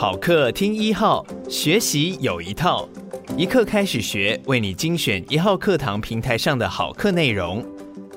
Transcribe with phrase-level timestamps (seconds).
[0.00, 2.88] 好课听一号，学习有一套，
[3.36, 7.62] 一课开始学，为你精选一号课堂平台上的好课内容。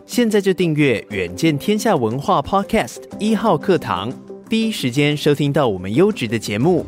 [0.06, 4.10] 现在就订阅远见天下文化 Podcast 一号课堂，
[4.48, 6.86] 第一时间收听到我们优质的节目。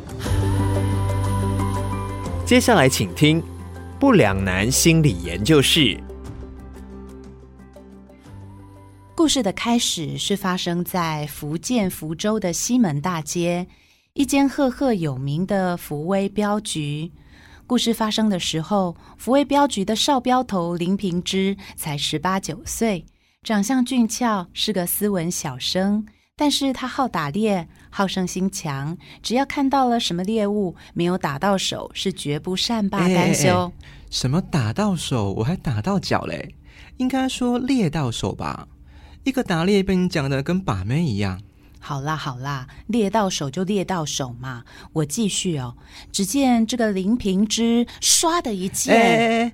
[2.46, 3.42] 接下来请听
[4.00, 6.00] 不两难心理研究室。
[9.14, 13.66] 故事的开始是发生在福建福州的西门大街，
[14.16, 17.12] 一间赫赫有名的福威镖局。
[17.66, 23.04] 故事发生的时候，福威镖局的少镖头林平之才十八九岁，
[23.42, 26.06] 长相俊俏，是个斯文小生。
[26.34, 33.48] 但是他好打猎，好胜心强，只要看到了什么猎物，没有打到手，是绝不善罢甘休。
[33.48, 33.72] 欸欸欸
[34.10, 36.54] 什么打到手，我还打到脚嘞？
[36.96, 38.66] 应该说猎到手吧。
[39.24, 41.38] 一个打猎被你讲的跟把妹一样。
[41.86, 44.64] 好啦好啦，猎到手就猎到手嘛。
[44.92, 45.76] 我继续哦。
[46.10, 49.52] 只见这个林平之唰的一剑，欸，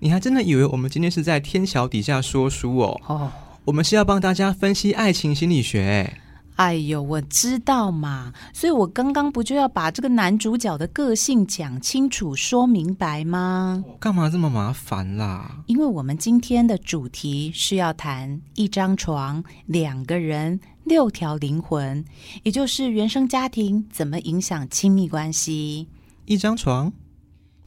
[0.00, 3.00] 你还真的以为我们今天是在天桥底下说书哦？
[3.06, 3.30] 哦，
[3.66, 6.14] 我们是要帮大家分析爱情心理学。
[6.56, 13.84] 哎呦，我知道嘛，所以我刚刚不就要把这个男主角的个性讲清楚、说明白吗？
[14.00, 15.62] 干嘛这么麻烦啦？
[15.66, 22.02] 因为我们今天的主题是要谈一张床、两个人、六条灵魂，
[22.42, 25.88] 也就是原生家庭怎么影响亲密关系。
[26.24, 26.90] 一张床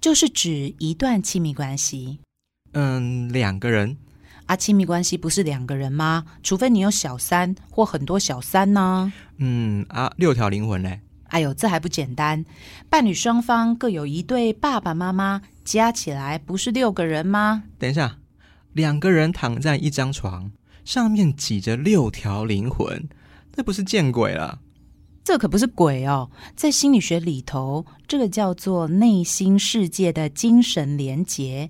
[0.01, 2.19] 就是指一段亲密关系。
[2.73, 3.97] 嗯，两个人。
[4.49, 6.25] 啊，亲密关系不是两个人吗？
[6.41, 9.13] 除非你有小三或很多小三呢。
[9.37, 11.01] 嗯啊，六条灵魂嘞？
[11.25, 12.43] 哎呦，这还不简单？
[12.89, 17.61] 伴侣双方各有一对爸爸妈妈，加起来不是六个人吗？
[17.77, 18.17] 等一下，
[18.73, 20.49] 两个人躺在一张床，
[20.83, 23.07] 上面挤着六条灵魂，
[23.55, 24.61] 那不是见鬼了？
[25.23, 31.69] 这可不是鬼哦，在心理学里头，这个叫做内心世界的精神连结。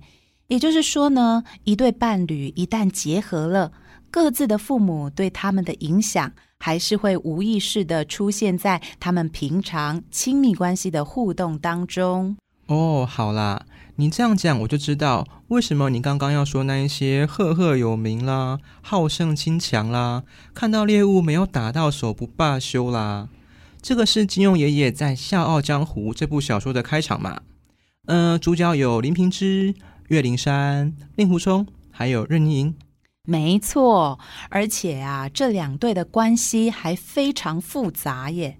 [0.50, 3.70] 也就是说呢，一对伴侣一旦结合了，
[4.10, 12.36] 各自的父母对他们的影响，还是会无意识的出现在他们平常亲密关系的互动当中。
[12.66, 13.62] 哦，好啦，
[13.94, 23.28] 你这样讲我就知道为什么你刚刚要说那一些赫赫有名啦、好胜心强啦、看到猎物没有打到手不罢休啦。
[23.80, 27.40] 这个是金庸爷爷在《笑傲江湖》这部小说的开场嘛？
[28.06, 29.76] 嗯、主角有林平之。
[30.10, 32.74] 岳灵珊、令狐冲还有任盈盈，
[33.22, 38.56] 没错，而且啊，这两对的关系还非常复杂耶。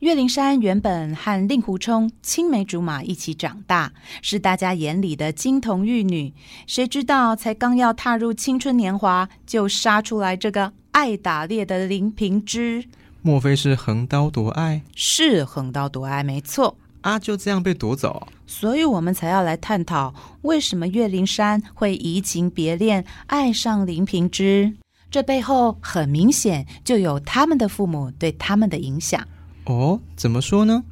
[0.00, 3.92] 岳灵珊原本和令狐冲青梅竹马一起长大，
[4.22, 6.34] 是大家眼里的金童玉女。
[6.66, 12.84] 谁知道才刚要踏入青春年华，就杀出来这个爱打猎的林平之？
[13.22, 14.82] 莫非是横刀夺爱？
[14.96, 16.76] 是横刀夺爱，没错。
[17.08, 24.74] 啊，就这样被夺走，所以我们才要来探讨为什么岳灵珊会移情别恋，爱上林平之。
[25.10, 29.26] 这背后很明显就有他们的父母对他们的影响。
[29.64, 30.84] 哦，怎么说呢？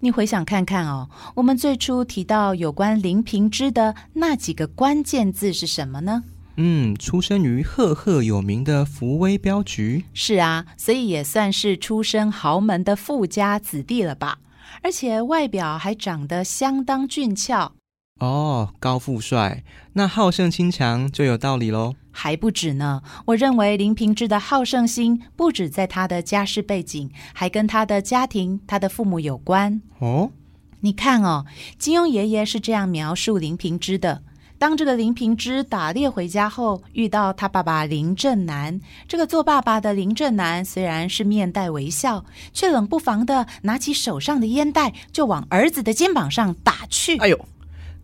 [0.00, 6.24] 你回想看看哦，我们最初提到有关林平之的那几个关键字是什么呢？
[6.56, 10.04] 嗯，出生于赫赫有名的福威镖局。
[10.14, 14.38] 是啊，所以也算是出身豪门的富家子弟了吧。
[14.82, 17.72] 而且外表还长得相当俊俏
[18.20, 19.62] 哦，高富帅，
[19.92, 21.94] 那好胜心强就有道理喽。
[22.10, 29.80] 还不止呢，我认为林平之的好胜心不止在他的家世背景，还跟他的家庭、他的父母有关。
[30.00, 30.32] 哦，
[30.80, 31.46] 你看哦，
[31.78, 34.22] 金庸爷爷是这样描述林平之的。
[34.58, 38.80] 当这个林平之打猎回家后，遇到他爸爸林正南。
[39.06, 47.16] 这个做爸爸的林正南虽然是面带微笑，却冷不防的拿起手上的烟袋，就往儿子的肩膀上打去。
[47.18, 47.48] 哎呦，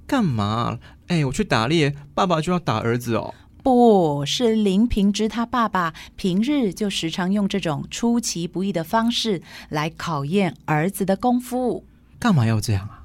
[0.07, 0.79] 干嘛？
[1.09, 3.35] 哎，我去打猎，爸爸就要打儿子哦？
[3.65, 11.85] 不是，林平之他爸爸平日就时常用这种出其不意的方式来考验儿子的功夫。
[12.21, 13.03] 干嘛要这样啊？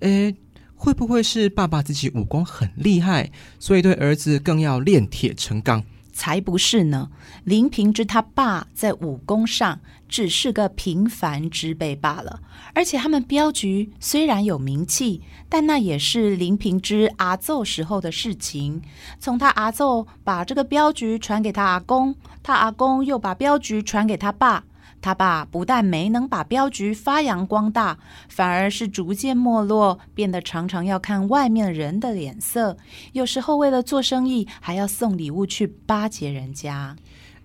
[0.00, 0.34] 哎。
[0.78, 5.82] 会不会是爸爸自己武功很厉害，所以对儿子更要炼铁成钢？
[6.12, 7.10] 才不是呢！
[7.44, 9.78] 林平之他爸在武功上
[10.08, 12.40] 只是个平凡之辈罢了，
[12.74, 18.82] 而且他们镖局虽然有名气，但那也是林平之阿祖时候的事情。
[19.20, 24.64] 从他阿祖把这个镖局传给他阿公，他阿公又把镖局传给他爸。
[25.00, 27.98] 他爸不但没能把镖局发扬光大，
[28.28, 32.76] 反而是逐渐没落，变得常常要看外面人的脸色。
[33.12, 36.96] 有时候为了做生意，还要送礼物去巴结人家。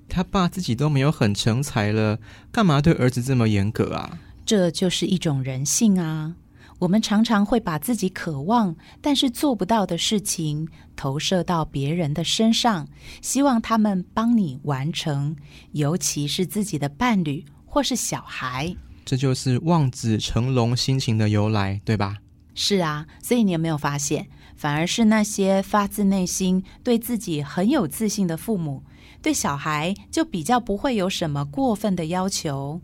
[0.09, 2.19] 他爸自己都没有很成才了，
[2.51, 4.19] 干嘛对儿子这么严格啊？
[4.45, 6.35] 这就是一种人性啊。
[6.79, 12.87] 我们常常会把自己渴望但是做不到的事情投射到别人的身上，
[13.21, 15.35] 希望他们帮你完成，
[15.71, 18.75] 尤其是自己的伴侣或是小孩。
[19.05, 22.17] 这就是望子成龙心情的由来，对吧？
[22.55, 28.83] 是啊，所以你有没有发现，反而是那些发自内心对自己很有自信的父母，
[29.21, 32.79] 对小孩就比较不会有什么过分的要求。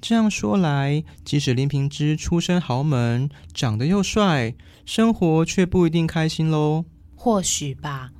[0.00, 4.54] 这样说来，即使林平之出身豪门，长得又帅，
[4.86, 6.84] 生活却不一定开心喽。
[7.14, 8.10] 或许吧。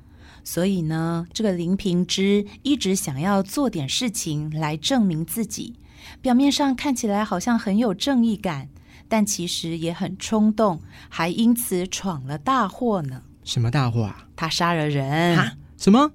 [0.43, 5.75] 所以呢，这个林平之一直想要做点事情来证明自己，
[6.21, 8.69] 表面上看起来好像很有正义感，
[9.07, 13.21] 但其实也很冲动，还因此闯了大祸呢。
[13.43, 14.27] 什么大祸啊？
[14.35, 15.37] 他杀了人。
[15.37, 15.53] 啊？
[15.77, 16.11] 什么？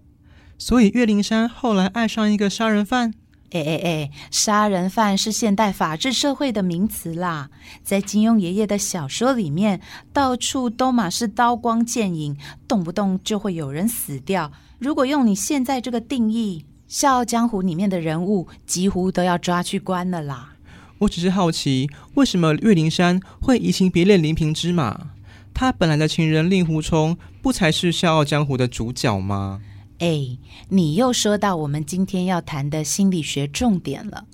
[0.59, 3.15] 所以岳灵珊后来爱上一个杀人犯？
[3.53, 4.11] 哎哎哎！
[4.31, 7.49] 杀人犯是现代法治社会的名词啦，
[7.83, 9.81] 在金庸爷爷的小说里面，
[10.13, 14.51] 到处都嘛是刀光剑影，动不动就会有人死掉。
[14.79, 20.55] 如果用你现在这个定义，《笑傲江湖》里面的人物几乎都要抓去关了啦。
[20.99, 25.11] 我只是好奇，为什么岳灵珊会移情别恋林平之嘛？
[25.55, 29.63] 他本来的情人令狐冲不才是《笑傲江湖》的主角吗？
[29.99, 30.39] 哎，
[30.69, 34.25] 你又说到我们今天要谈的心理学重点了。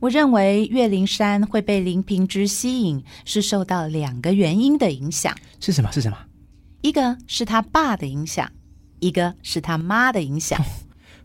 [0.00, 5.36] 我认为岳灵珊会被林平之吸引，是受到两个原因的影响。
[5.60, 5.92] 是什么？
[5.92, 6.16] 是什么？
[6.80, 8.50] 一个是他爸的影响，
[9.00, 10.58] 一个是他妈的影响。
[10.58, 10.64] 哦，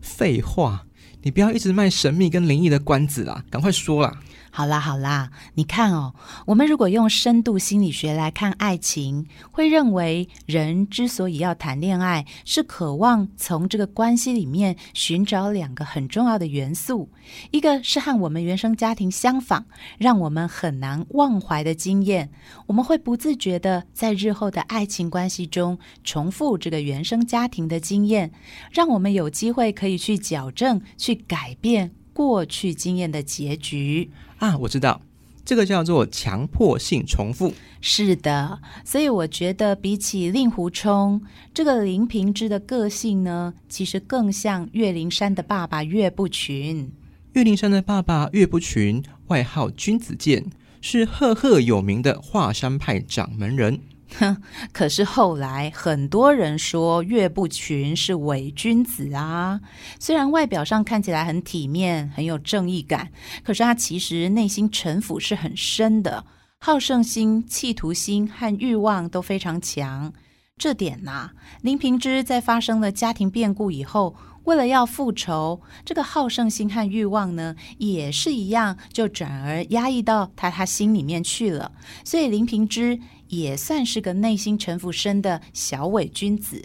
[0.02, 0.82] 废话，
[1.22, 4.20] 你不要一直卖神秘跟灵异的关子啦，赶快说啦。
[4.56, 6.14] 好啦好啦，你看哦，
[6.46, 17.10] 我们如果用深度心理学来看爱情，会认为人之所以要谈恋爱，是渴望从这个关系里面寻找两个很重要的元素，
[17.50, 19.66] 一个是和我们原生家庭相仿，
[19.98, 22.30] 让我们很难忘怀的经验，
[22.66, 28.32] 我们会不自觉地在日后的爱情关系中重复这个原生家庭的经验，
[28.72, 34.10] 让我们有机会可以去矫正、去改变过去经验的结局。
[34.38, 35.00] 啊，我知道，
[35.44, 37.52] 这个叫做强迫性重复。
[37.80, 41.22] 是的，所以我觉得比起令狐冲，
[41.54, 46.90] 这个林平之的个性呢，其实更像岳灵珊的爸爸岳不群。
[47.34, 50.46] 岳灵珊的爸爸岳不群，外号君子剑，
[50.80, 53.80] 是赫赫有名的华山派掌门人。
[54.18, 54.42] 哼，
[54.72, 59.60] 可是后来很多人说岳不群是伪君子啊。
[59.98, 63.10] 虽然外表上看起来很体面、很有正义感，
[63.44, 66.24] 可是他其实内心城府是很深的，
[66.60, 70.12] 好胜心、企图心和欲望都非常强。
[70.56, 81.72] 这点呐、林平之在发生了家庭变故以后，为了要复仇，这个好胜心和欲望呢，也是一样，就转而压抑到他他心里面去了。
[82.04, 82.98] 所以林平之。
[83.28, 86.62] 也算是个内心城府深的小伪君子。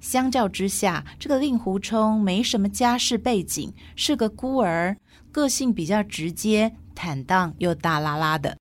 [0.00, 4.96] 相较之下，这个令狐冲没什么家世背景，是个孤儿，
[5.32, 8.58] 个性比较直接、坦荡又大拉拉的。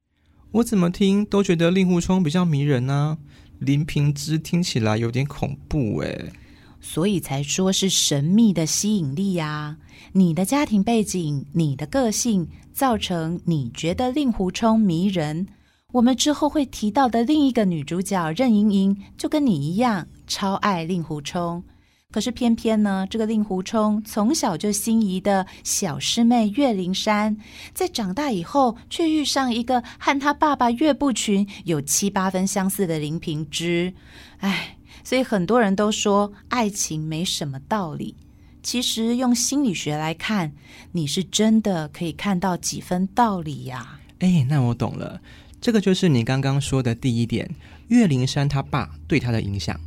[0.51, 3.17] 我怎么听都觉得令狐冲比较迷人呢？
[3.59, 6.31] 林平之听起来有点恐怖诶。
[6.79, 9.77] 所以才说是神秘的吸引力呀。
[10.11, 15.47] 你的家庭背景、你的个性，造成你觉得令狐冲迷人。
[15.94, 21.63] 我们之后会提到的另一个女主角任盈盈，就跟你一样超爱令狐冲。
[22.12, 27.38] 可是偏偏呢，这个令狐冲从小就心仪的小师妹岳灵珊，
[27.75, 33.94] 在长大以后却遇上一个和他爸爸岳不群有七八分相似的林平之。
[34.39, 38.15] 唉，所以很多人都说爱情没什么道理。
[38.63, 40.53] 其实用心理学来看，
[40.91, 44.00] 你是真的可以看到几分道理呀。
[44.24, 45.20] 哎，那我懂了。
[45.60, 47.53] 这个就是你刚刚说的第一点，
[47.89, 49.77] 岳灵珊他爸对他的影响。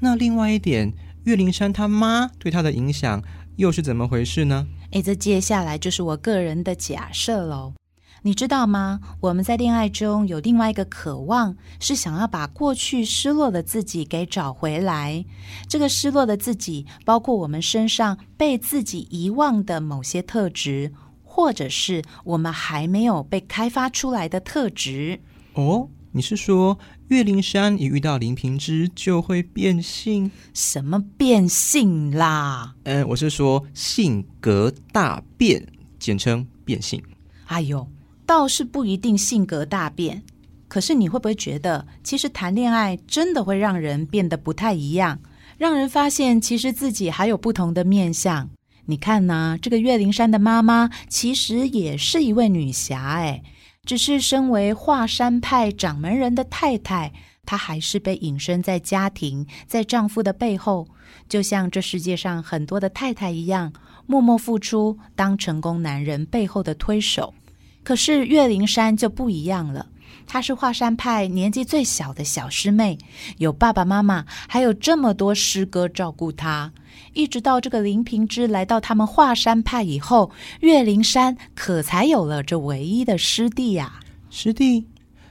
[0.00, 3.22] 那另外一点，岳灵珊他妈对他的影响
[3.54, 4.66] 又是怎么回事呢？
[4.90, 7.74] 诶，这接下来就是我个人的假设喽。
[8.22, 8.98] 你知道吗？
[9.20, 15.24] 我们在恋爱中有另外一个渴望，是想要把过去失落的自己给找回来。
[15.68, 20.92] 这个失落的自己，包括我们身上被自己遗忘的某些特质。
[21.40, 25.18] 或者是我们还没有被开发出来的特质
[25.54, 25.88] 哦？
[26.12, 26.78] 你是说
[27.08, 30.30] 岳灵珊一遇到林平之就会变性？
[30.52, 32.74] 什么变性啦？
[32.82, 35.66] 嗯，我是说性格大变，
[35.98, 37.02] 简称变性。
[37.46, 37.88] 哎呦，
[38.26, 40.22] 倒是不一定性格大变，
[40.68, 45.18] 可是你会不会觉得，其实谈恋爱真的会让人变得不太一样，
[45.56, 48.50] 让人发现其实自己还有不同的面向？
[48.86, 53.42] 你看呐，这个岳灵珊的妈妈其实也是一位女侠，哎，
[53.84, 57.12] 只是身为华山派掌门人的太太，
[57.46, 60.88] 她还是被隐身在家庭，在丈夫的背后，
[61.28, 63.72] 就像这世界上很多的太太一样，
[64.06, 67.34] 默默付出，当成功男人背后的推手。
[67.82, 69.86] 可是岳灵珊就不一样了。
[70.26, 72.98] 她是华山派年纪最小的小师妹，
[73.38, 76.72] 有爸爸妈妈，还有这么多师哥照顾她。
[77.12, 84.00] 一直到这个林平之来到他们华山派以后，岳灵山可才有了这唯一的师弟呀、啊。
[84.30, 84.86] 师弟，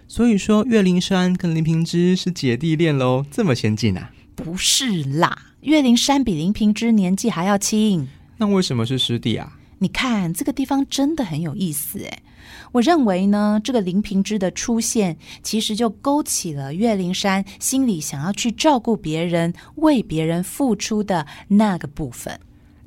[0.08, 3.26] 所以说岳灵山跟林平之是姐弟恋喽？
[3.32, 4.12] 这么先进啊？
[4.36, 8.08] 不是啦，岳灵山比林平之年纪还要轻。
[8.38, 9.59] 那为什么是师弟啊？
[9.80, 12.20] 你看这个地方真的很有意思诶。
[12.72, 22.40] 我认为呢，这个林平之的出现，其实就勾起了岳灵珊心里想要去照顾别人、为别人付出的那个部分。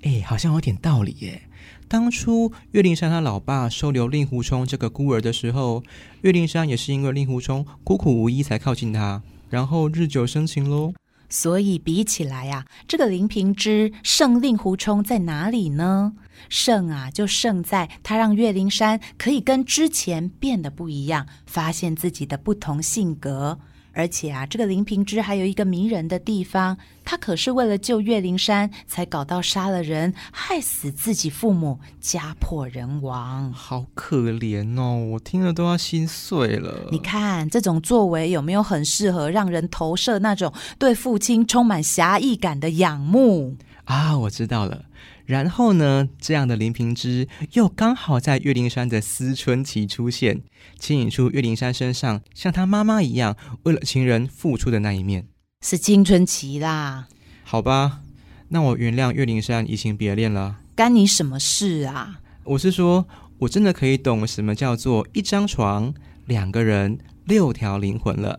[0.02, 1.42] 哎，好像有点道理耶。
[1.88, 5.82] 当初岳灵珊他老爸收留令狐冲这个孤儿的时候，
[6.22, 10.94] 岳灵珊也是因为令狐冲孤苦无依才靠近他，然后日久生情喽。
[11.32, 16.12] 所以比起来呀、这个林平之胜令狐冲在哪里呢？
[16.50, 23.58] 胜啊，就胜在他让岳灵珊可以跟之前变得不一样，发现自己的不同性格。
[23.92, 34.96] 而且啊，这个林平之还有一个迷人的地方，他可是为了救岳灵山，才搞到杀了人，害死自己父母，家破人亡，好可怜哦！
[35.12, 36.88] 我听了都要心碎了。
[36.90, 44.16] 你看这种作为有没有很适合让人投射那种对父亲充满侠义感的仰慕啊？
[44.16, 44.86] 我知道了。
[45.32, 50.42] 然后呢，这样的林平之又刚好在岳灵珊的思春期出现，
[50.78, 55.26] 牵引出岳灵珊身上像她妈妈一样为了情人付出的那一面，
[55.64, 57.08] 是青春期啦。
[57.44, 58.00] 好吧，
[58.48, 60.58] 那我原谅岳灵珊移情别恋了。
[60.74, 62.20] 干你什么事啊？
[62.44, 63.08] 我是说，
[63.38, 65.94] 我真的可以懂什么叫做一张床、
[66.26, 68.38] 两个人、六条灵魂了。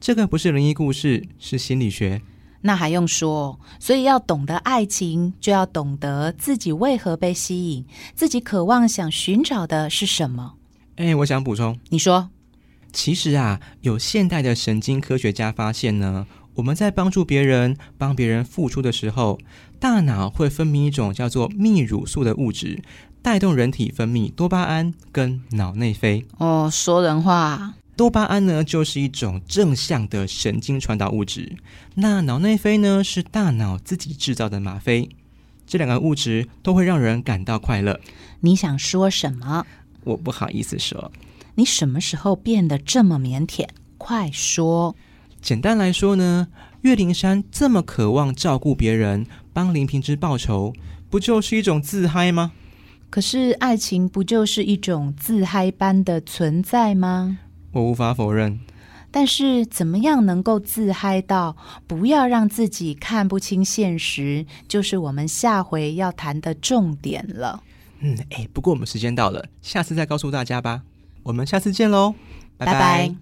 [0.00, 2.20] 这个不是灵异故事，是心理学。
[2.62, 3.58] 那还用说？
[3.78, 10.54] 所以要懂得爱情，就要懂得自己为何被吸引，自己渴望想寻找的是什么。
[10.96, 12.30] 哎，我想补充，你说，
[12.92, 19.38] 其实啊，有现代的神经科学家发现呢，我们在帮助别人、帮别人付出的时候，
[19.80, 22.82] 大脑会分泌一种叫做泌乳素的物质，
[23.22, 26.24] 带动人体分泌多巴胺跟脑内啡。
[26.38, 27.74] 哦，说人话。
[27.94, 31.56] 多巴胺呢，就是一种正向的神经传导物质。
[31.94, 35.08] 那脑内啡呢，是大脑自己制造的吗啡。
[35.66, 38.00] 这两个物质都会让人感到快乐。
[38.40, 39.66] 你想说什么？
[40.04, 41.12] 我不好意思说。
[41.54, 43.68] 你什么时候变得这么腼腆？
[43.98, 44.96] 快说。
[45.40, 46.48] 简单来说呢，
[46.80, 50.72] 岳灵珊这么渴望照顾别人，帮林平之报仇，
[51.10, 52.52] 不就是一种自嗨吗？
[53.10, 57.38] 可是爱情不就是一种自嗨般的存在吗？
[57.72, 58.60] 我无法否认，
[59.10, 67.62] 但是怎么样能够自嗨到不要让自己看不清现实，就是我们下回要谈的重点了。
[68.00, 70.82] 嗯，哎，不过我们时间到了，下次再告诉大家吧。
[71.22, 72.14] 我们下次见喽，
[72.58, 72.72] 拜拜。
[72.72, 73.14] 拜拜。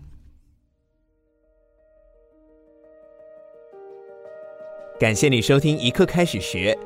[4.99, 6.76] 感谢你收听一刻开始学，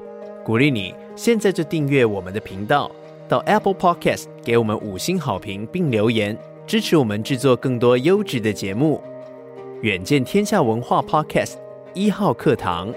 [0.44, 2.90] 鼓励你现在就订阅我们的频道，
[3.28, 6.36] 到 Apple Podcast 给我们五星好评并留言。
[6.66, 9.02] 支持我们制作更多优质的节目，
[9.82, 11.56] 远见天下文化 Podcast
[11.92, 12.92] 一号课堂。